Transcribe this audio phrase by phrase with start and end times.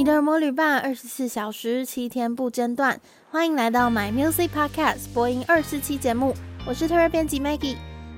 [0.00, 2.98] 你的魔女伴，二十四小时七天不间断。
[3.30, 6.34] 欢迎来到 My Music Podcast 播音二四期节目，
[6.66, 7.76] 我是特约编辑 Maggie。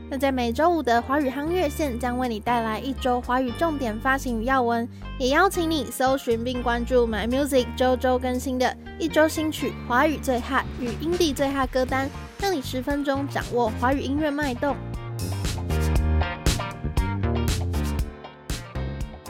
[0.09, 12.09] 那在每周五的华语夯乐线将为你带来一周华语重点发行与要闻，也邀请你搜寻并关注 My Music 周周更新的一周新曲、华语最 hot 与 Indie 最 hot 歌单，
[12.39, 14.77] 让你十分钟掌握华语音乐脉动。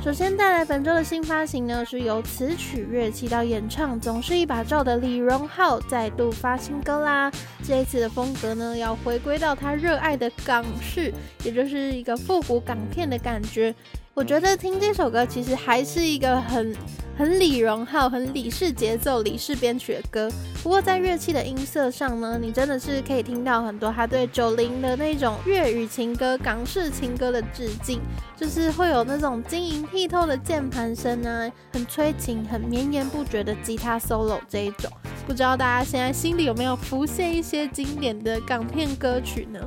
[0.03, 7.31] 首先带来本周的新发行呢，是由词曲、乐器到演唱总是一把罩的李荣浩再度发新歌啦。
[7.63, 13.73] 这一次的风格呢，要回归到他热爱的港式，也就是一个复古港片的感觉。
[14.15, 16.77] 我觉得听这首歌其实还是一个很
[17.17, 20.31] 很李荣浩、很李氏节奏、李氏编曲的歌。
[20.63, 28.01] 不过在乐器的音色上呢，你真的是可以听到很多他对九零的那种粤语情歌、港式情歌的致敬，
[28.37, 34.91] 就是会有那种晶莹剔透的键盘声啊，很催情、很绵延不绝的吉他 solo 这一种。
[35.27, 39.59] 不知道大家现在心里有没有浮现一些经典的港片歌曲呢？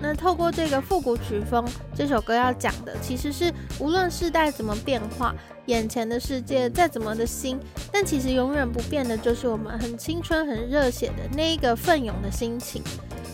[0.00, 5.34] 那透过这个复古曲风，这首歌要讲的其实是，无论世代怎么变化，
[5.66, 7.58] 眼前的世界再怎么的新，
[7.90, 12.82] 但其实永远不变的就是我们很青春、很热血的那一个奋勇的心情。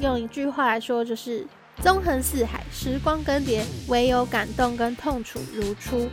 [0.01, 1.47] 用一句话来说，就是
[1.83, 6.09] 纵横四海，时光更迭，唯有感动跟痛楚如初。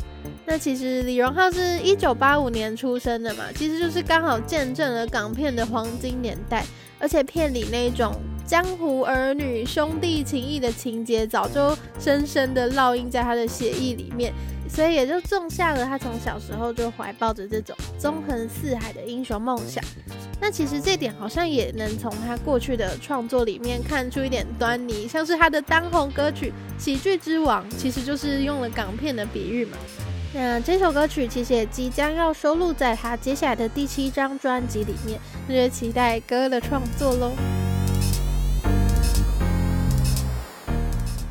[0.46, 6.66] 那其实李荣浩是一九八五年出生的嘛，其实就是刚好见证了港片的黄金年代，
[7.00, 8.14] 而且片里那一种。
[8.52, 14.34] 江湖儿女兄弟情谊的情节，早就深深的烙印在他的血液里面，
[14.68, 19.82] 所以也就种下了他从小时候就怀抱着这种纵横四海的英雄梦想。
[20.42, 26.52] 那其实这点好像也能从他过去的创作里面看出一点端倪，像是他的当红歌曲
[26.84, 29.78] 《喜剧之王》，其实就是用了港片的比喻嘛。
[30.34, 37.32] 那这首歌曲其实也即将要收录在他接下来的第七张专辑里面，那就期待歌的创作喽。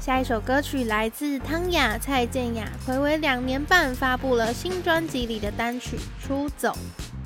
[0.00, 6.71] 下一首歌曲来自汤雅、蔡健雅，睽违两年半发布了新专辑里的单曲《出走》。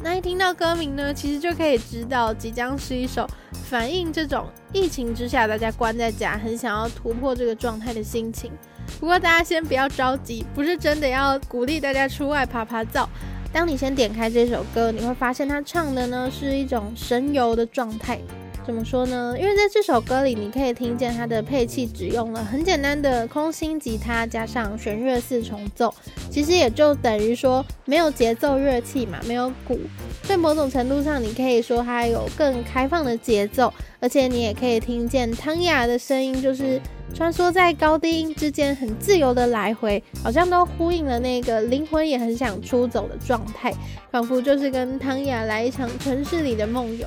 [0.02, 3.28] 那一听到歌名呢，其实就可以知道，即将是一首
[3.70, 8.50] 反映这种疫情之下大家关在家，很想要突破这个状态的心情。
[8.98, 13.08] 不过大家先不要着急，不是真的要鼓励大家出外趴趴走。
[13.52, 18.18] 当你先点开这首歌，你会发现他唱的呢是一种神游的状态。
[18.66, 19.36] 怎么说呢？
[19.38, 25.94] 因为在这首歌里，你可以听见它的配器只用了很简单的空心吉他加上弦乐四重奏，
[26.30, 29.78] 其实也就等于说没有节奏乐器嘛，没有鼓。
[30.22, 36.80] 在某种程度上，你可以说它有更开放的节奏，而且你也可以听见汤雅的声音，就是
[37.14, 43.74] 穿梭在高低音之间，很自由的来回，好像都呼应了那个灵魂也很想出走的状态，
[44.10, 47.06] 仿佛就是跟汤雅来一场城市里的梦游。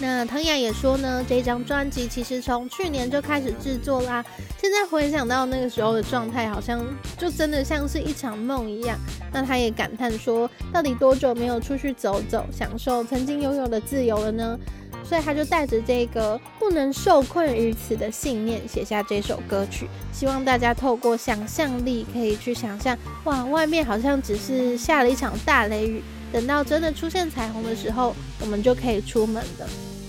[0.00, 4.24] 那藤雅也说呢，这张专辑其实从去年就开始制作啦。
[4.60, 6.84] 现在回想到那个时候的状态，好像
[7.16, 8.98] 就真的像是一场梦一样。
[9.32, 14.58] 那他也感叹说，到底多久没有出去走走，享受曾经拥有的自由了呢？
[15.04, 26.02] 所以他就带着这个不能受困于此的信念，写下这首歌曲，希望大家透过想象力可以去想象，哇，外面好像只是下了一场大雷雨。
[26.34, 29.68] 等到真的出现彩虹的时候，我们就可以出门了。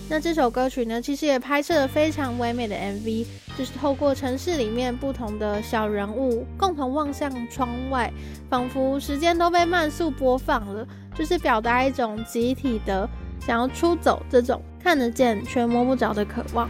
[0.09, 8.12] 那这首歌曲呢，其实也拍摄了非常唯美的 MV，就是透过城市里面不同的小人物共同望向窗外，
[8.50, 13.07] 仿佛时间都被慢速播放了，就是表达一种集体的
[13.46, 16.68] 想要出走这种看得见却摸不着的渴望。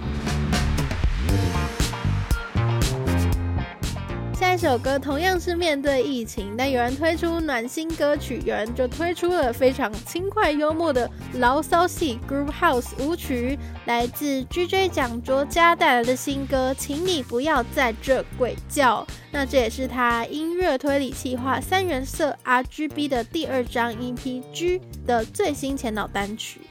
[4.65, 19.05] 首歌同样是面对疫情，但有人推出暖心歌曲，有人就推出了非常轻快幽默的牢骚系 Group House 舞曲，来自 GJ 蒋卓家带来的新歌，请你不要在这鬼叫。
[19.31, 26.61] 那这也是他音乐推理企划三原色 RGB 的第二张 EP G 的最新前脑单曲。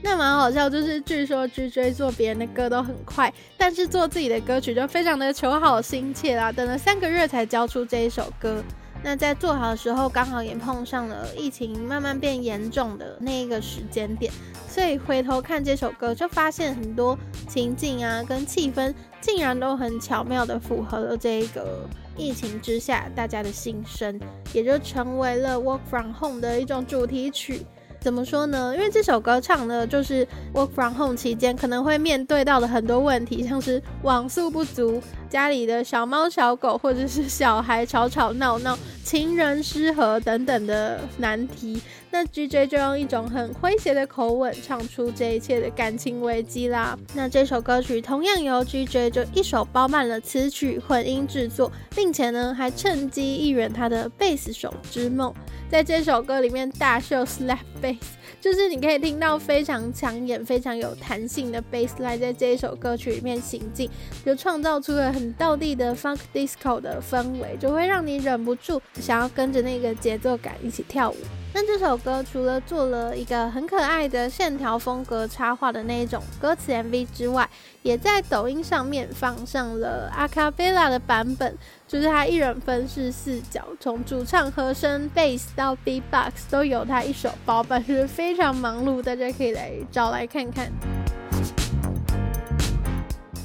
[0.00, 6.52] 那蛮好笑，就是据说 GJ 做别人的歌都很快，但是做自己的歌曲就非常的求好心切啦。
[6.52, 8.62] 等了三个月才交出这一首歌，
[9.02, 14.32] 那在做好的时候，刚好也碰上了疫情慢慢变严重的那一个时间点，
[14.68, 17.18] 所以回头看这首歌，就发现很多
[17.48, 24.18] 情境啊跟气氛，竟然都很巧妙的符合了这一个疫情之下大家的心声，
[24.52, 27.66] 也就成为了 Work From Home 的一种主题曲。
[28.00, 28.72] 怎么说呢？
[28.74, 41.80] 因为这首歌唱的就是 work from home 期间可能会面对到的很多问题，像是网速不足、家里的小猫小狗或者是小孩吵吵闹闹、情人失和等等的难题。
[42.10, 46.98] 那 GJ 就用一种很诙谐的口吻唱出这一切的感情危机啦。
[47.14, 55.32] 那这首歌曲同样由 GJ 就一手包办了词曲混音制作，并且呢还趁机一圆他的贝斯手之梦，
[55.70, 57.98] 在这首歌里面大秀 slap bass，
[58.40, 63.90] 就是你可以听到非常抢眼、非常有弹性的 bass line 在这一首歌曲里面行进，
[64.24, 71.16] 就创造出了很道地的 funk disco 的氛围，就会让你忍不住想要跟着那个节奏感一起跳舞。
[71.54, 77.48] 那这首歌除了做了一个很可爱的线条风格插画的那一种歌词 MV 之外，
[77.82, 81.56] 也在抖音上面放上了阿卡贝拉的版本，
[81.88, 90.70] 就是他一人分饰四角，从主唱、和声、bass 到 B-box 都由他一手包办，是非常忙碌，大家可以来找来看看。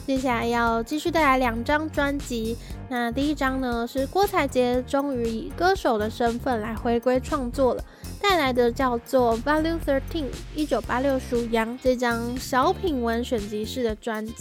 [0.05, 2.57] 接下来要继续带来两张专辑。
[2.93, 7.83] 那第一张呢，是郭采洁终于以歌手的身份来回归创作了。
[8.23, 14.33] 带来的叫做 Value Thirteen，一九八六属羊这张小品文选集式的专辑。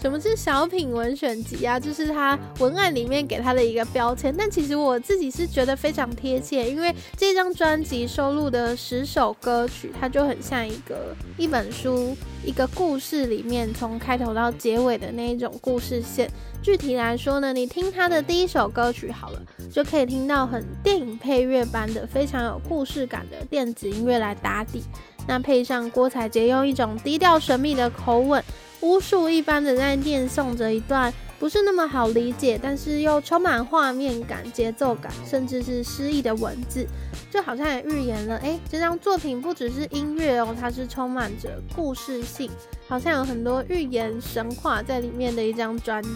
[0.00, 1.78] 什么是小品文选集啊？
[1.80, 4.32] 就是它文案里面给它的一个标签。
[4.38, 16.30] 但其实我自己是觉得非常贴切，因为这张专辑收录的十首歌曲，它就很像一个一本书，一个故事里面从开头到结尾的那一种故事线。
[16.62, 24.82] 具体来说呢，你听它的第一首歌曲好了，就可以听到很电影配乐般的非常有故事感的电子音乐来打底。
[25.26, 28.42] 那配上郭采洁用一种低调神秘的口吻，
[28.80, 36.86] 巫术一般的在念诵着一段不是那么好理解，但是又充满画面感、节奏感，甚至是诗意的文字，
[37.30, 42.50] 就好像也预言了，哎，这张作品不只是音乐哦，它是充满着故事性，
[42.86, 46.10] 好像有很多寓言神话在里面的一张专辑。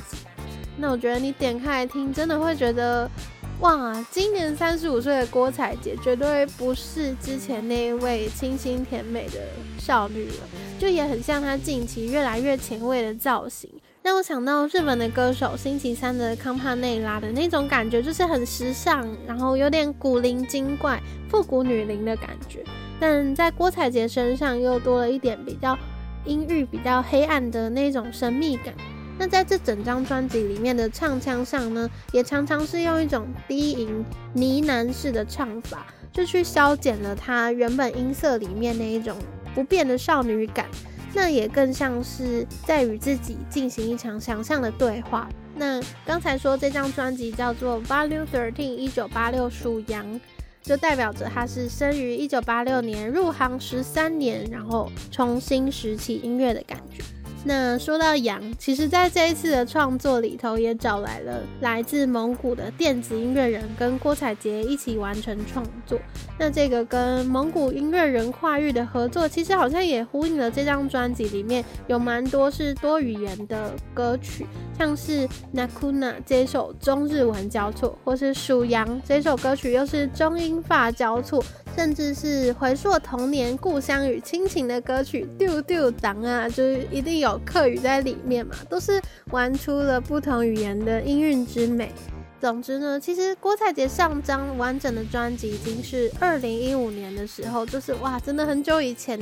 [0.76, 3.10] 那我觉得你点开来听，真的会觉得，
[3.60, 9.40] 哇，今年三十五岁的郭采洁绝对不是之前那一位清新甜美的
[9.78, 10.46] 少女了，
[10.78, 13.68] 就也很像她近期越来越前卫的造型，
[14.00, 22.62] 让我想到日本的歌手星期三的康帕内拉的那种感觉，就是很时尚，然后有点古灵精怪、复古女伶的感觉，
[23.00, 25.76] 但在郭采洁身上又多了一点比较
[26.24, 28.72] 阴郁、比较黑暗的那种神秘感。
[29.18, 39.16] 那在这整张专辑里面的唱腔上呢，也常常是用一种低吟呢喃式的唱法，就去消减了它原本音色里面那一种
[39.54, 40.66] 不变的少女感。
[41.14, 45.28] 那也更像是在与自己进行一场想象的对话。
[45.56, 50.20] 那刚才说这张专辑叫做 Volume Thirteen，一九八六属羊，
[50.62, 57.02] 就代表着他是生于一九八六年，入行十三年，然后重新拾起音乐的感觉。
[57.48, 65.98] 那说到羊，其实在这一次的创作里头，也找来了来自蒙古的电子音乐人，跟郭采洁一起完成创作。
[66.38, 74.46] 那这个跟蒙古音乐人跨域的合作，其实好像也呼应了这张专辑里面有蛮多是多语言的歌曲，
[74.76, 81.42] 像是《Nakuna》这首中日文交错，或是《属羊》这首歌曲又是中英法交错。
[81.76, 89.00] 甚至是回溯童年、故乡与亲情的歌曲《丢丢当》啊，就是一定有客语在里面嘛，都是
[89.30, 91.92] 玩出了不同语言的音韵之美。
[92.40, 99.18] 总之呢，其实郭采洁上张完整的专辑已经是二零一五年的时候，就是哇，真的很久以前。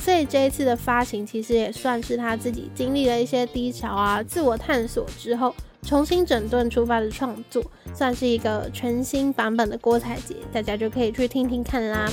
[0.00, 5.54] 所以这一次的发行，其实也算是他自己经历了一些低潮啊、自我探索之后。
[5.82, 7.62] 重新整顿出发的创作，
[7.94, 12.10] 算是一个全新版本的郭采洁，大家就可以去听听看啦。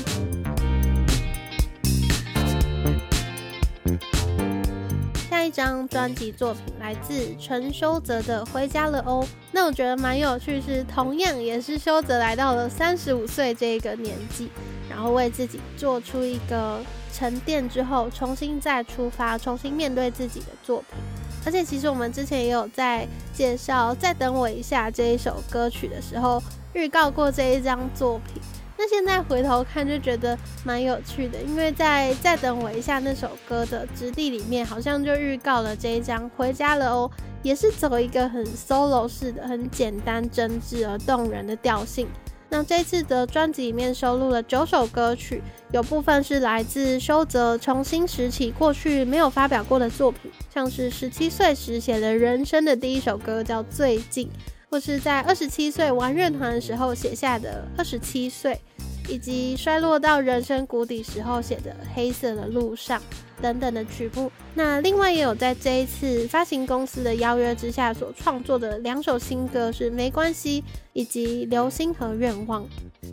[5.54, 14.50] 张专辑作品来自陈修泽的《回家了哦》，那我觉得蛮有趣，是同样也是修泽来到了三十五岁这个年纪，
[14.90, 16.80] 然后为自己做出一个
[17.14, 20.98] 沉淀之后，重新再出发，重新面对自己的作品。
[21.46, 26.42] 而且其实我们之前也有在介绍《再等我一下》这一首歌曲的时候
[26.74, 28.42] 预告过这一张作品。
[28.78, 37.10] 那现在回头看就觉得蛮有趣的，因为在《再等我一下》那首歌的质地里面，好像就预告了这一张《回家了哦》，
[37.44, 42.08] 也是走一个很 solo 式的、很简单、真挚而动人的调性。
[42.50, 54.28] 那这次的专辑里面收录了九首歌曲，有部分是来自修泽重新拾起过去没有发表过的作品，像是十七岁时写的人生的第一首歌叫《最近》，
[54.74, 58.60] 或是在二十七岁玩乐团的时候写下的《二十七岁》，
[59.08, 63.00] 以及衰落到人生谷底时候写的《黑色的路上》。
[63.40, 64.32] 等等的曲目。
[64.56, 70.62] 那另外也有在这一次发行公司的邀约之下所创作的两首新歌是《没关系》
[70.94, 72.64] 以及《流星和愿望》。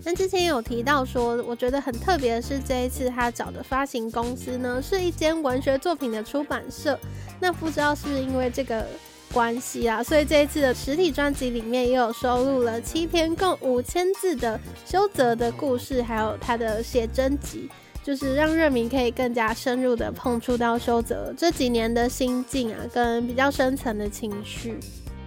[0.04, 6.98] 那之前有提到说，我觉得很特别的是这一次他找的发行公司呢，是一间文学作品的出版社。
[7.38, 8.86] 那不知道是不是因为这个。
[9.32, 17.68] 关系啊，所以这一次的实体专辑里面也有收录了七篇共五千字的修泽的故事，还有他的写真集，
[18.02, 24.78] 就是让热迷可以更加深入的碰触到修泽这几年的心境啊，跟比较深层的情绪。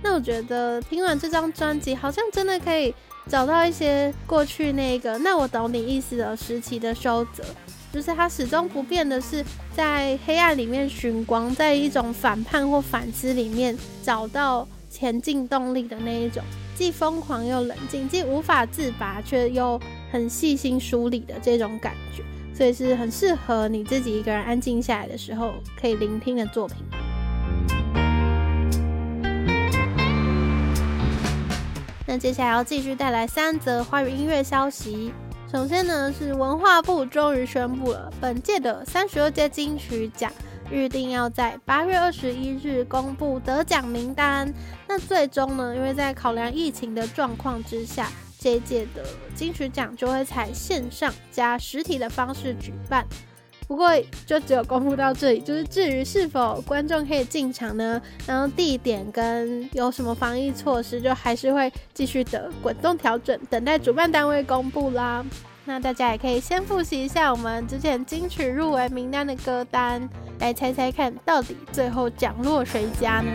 [0.02, 2.94] 那我觉得听完这张专辑，好像真的可以
[3.30, 7.44] 找到一些过去那个那我懂你意思的时期的修泽。
[7.94, 16.44] 就是他始终不变的是在黑暗里面寻光，在一种反叛或反思里面找到前进动力的那一种，
[16.76, 19.80] 既疯狂又冷静，既无法自拔却又
[20.12, 22.24] 很细心梳理的这种感觉，
[22.58, 26.78] 所以是很适合你自己一个人安静下来的时候可以聆听的作品。
[32.08, 35.14] 那接下来要继续带来三则华语音乐消息。
[35.54, 40.34] 首先呢，是文化部终于宣布了本届的三十二届金曲奖
[40.72, 44.52] 预定要在八月二十一日公布得奖名单。
[44.88, 49.06] 那最终呢，因为在考量疫情的状况之下，这一届的
[49.36, 53.06] 金曲奖就会采线上加实体的方式举办。
[53.68, 53.90] 不过
[54.26, 58.02] 就只有公布到这里，就是至于是否观众可以进场呢？
[58.28, 65.26] 然后地点跟有什么防疫措施，就还是会继续的滚动调整，等待主办单位公布啦。
[65.66, 70.08] 那大家也可以先复习一下我们之前金曲入围名单的歌单，
[70.40, 73.32] 来猜猜看到底最后奖落谁家呢？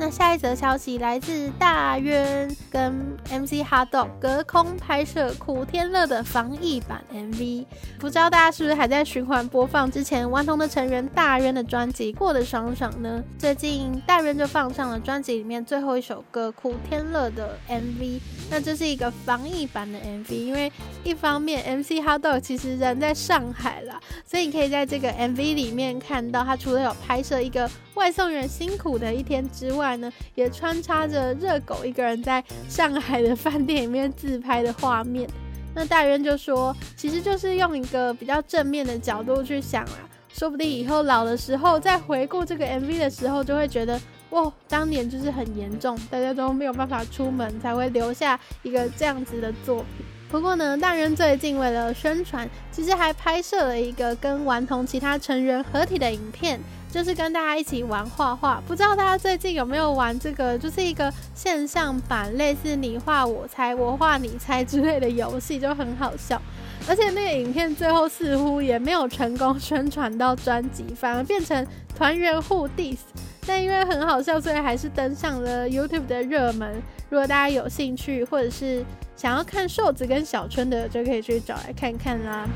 [0.00, 2.90] 那下一则消息来自大渊跟
[3.28, 7.66] MC HotDog 隔空拍摄苦天乐的防疫版 MV，
[7.98, 13.22] 不知道大家是不是还在循环播放之前顽童的成员大渊的专辑《过得爽爽》呢？
[13.38, 20.72] 最近大渊就放上了专辑里面最后一首歌苦天乐的 MV，那这是一个防疫版的 MV，因为
[21.04, 35.28] 一方面 MC HotDog 其实人在上海啦，所以你可以在这个 MV 里面看到他除了有拍摄一个外送员辛苦的一天之外呢，也穿插着热狗一个人在上海的饭店里面自拍的画面。
[35.74, 50.06] 那大渊就说，其实就是用一个比较正面的角度去想啊，说不定以后老的时候再回顾这个 MV 的时候，就会觉得，哇，当年就是很严重，大家都没有办法出门，才会留下一个这样子的作品。
[50.30, 56.58] 不过呢，大渊最近为了宣传，其实还拍摄了一个跟顽童其他成员合体的影片。
[56.90, 60.58] 就是跟大家一起玩画画，不知道大家最近有没有玩这个？
[60.58, 66.40] 就是一个线上版，类似你画我猜、我画你猜之类的游戏，就很好笑。
[66.88, 71.66] 而且那个影片最后似乎也没有成功宣传到专辑，反而变成
[71.96, 72.98] 团员互 diss。
[73.46, 76.82] 但因为很好笑，所以还是登上了 YouTube 的热门。
[77.08, 78.84] 如果大家有兴趣，或者是
[79.16, 82.46] 想要看瘦子跟小春的，就可以去找来看看啦。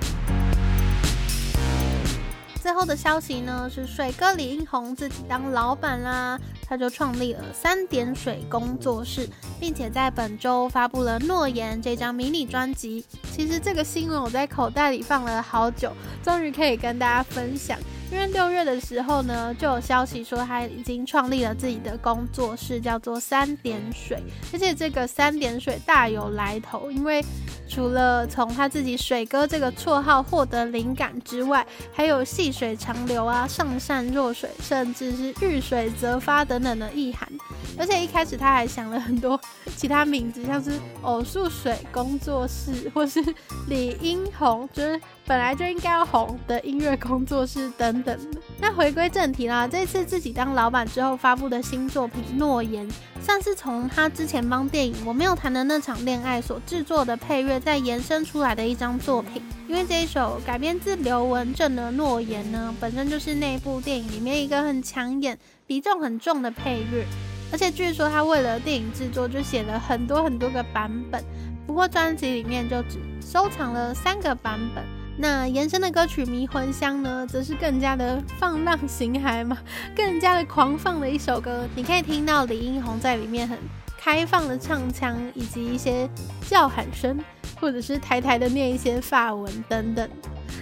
[2.64, 9.28] 最后的消息呢，是水哥李英宏自己当老板啦，他就创立了三点水工作室，
[9.60, 13.04] 并且在本周发布了《诺言》这张迷你专辑。
[13.30, 15.92] 其实这个新闻我在口袋里放了好久，
[16.22, 17.78] 终于可以跟大家分享。
[18.14, 24.22] 因为六月的时候呢，就有消息说他已经创立了自己的工作室，叫做三点水。
[24.52, 27.20] 而且这个三点水大有来头，因为
[27.68, 37.28] 除了从他自己水哥这个绰号获得灵感之外，还有细水长流啊、上善若水，甚至是遇水则发等等的意涵。
[37.76, 39.40] 而且一开始他还想了很多
[39.76, 43.20] 其他名字，像是偶数水工作室，或是
[43.66, 48.40] 李英红，就是本来就应该要红的音乐工作室等等的。
[48.60, 52.88] 那回归正题啦，这次自己当老板之后发布的新作品《诺言》，
[53.20, 59.42] 像是从他之前帮电影《我没有谈的那场恋爱》所制作的配乐再延伸出来的一张作品。
[59.66, 67.04] 因为这一首改编自刘文正的《诺言》呢，本身就是那部电影里面一个很抢眼、比重很重的配乐。
[67.52, 71.22] 而且据说他为了电影制作就写了很多很多个版本，
[71.66, 74.84] 不过专辑里面就只收藏了三个版本。
[75.16, 79.56] 那延伸的歌曲《迷魂香》呢，则是更加的放浪形骸嘛，
[79.94, 81.68] 更加的狂放的一首歌。
[81.76, 83.56] 你可以听到李英宏在里面很
[83.96, 86.08] 开放的唱腔，以及一些
[86.48, 87.16] 叫喊声，
[87.60, 90.08] 或者是台台的念一些法文等等。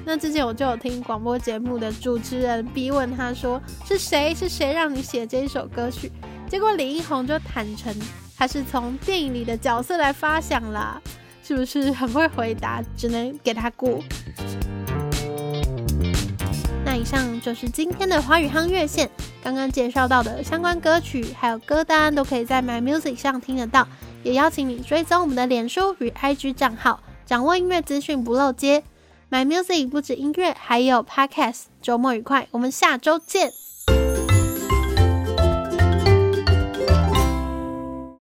[0.05, 4.35] 那之前我就有听广播节目的主持人逼问他说：“是谁？
[4.35, 6.13] 是谁让你写这一首歌曲？”
[6.47, 7.95] 结果李英宏就坦诚，
[8.37, 11.01] 他是从电影里的角色来发想啦。
[11.45, 12.81] 是不是很会回答？
[12.97, 14.01] 只能给他过。
[16.85, 19.09] 那以上就是今天的华语夯乐线，
[19.43, 23.87] 刚刚介绍到的相关歌曲还有歌单都可以在 My Music 上听得到，
[24.23, 28.83] 也邀请你追踪我们的脸书与 IG 账号，掌握音乐资讯不漏接。
[29.31, 31.63] My Music 不止音乐，还有 Podcast。
[31.81, 33.53] 周末愉快，我们下周见。